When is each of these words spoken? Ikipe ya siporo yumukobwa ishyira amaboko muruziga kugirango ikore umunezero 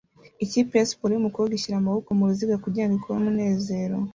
Ikipe 0.45 0.73
ya 0.77 0.87
siporo 0.89 1.11
yumukobwa 1.13 1.53
ishyira 1.53 1.75
amaboko 1.79 2.09
muruziga 2.17 2.61
kugirango 2.63 2.95
ikore 2.99 3.15
umunezero 3.19 3.95